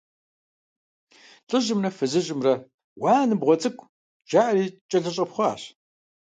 [1.49, 2.53] ЛӀыжьымрэ фызыжьымрэ,
[3.01, 3.89] «уа, ныбгъуэ цӀыкӀу!»
[4.29, 5.61] жаӀэри, кӀэлъыщӀэпхъуащ.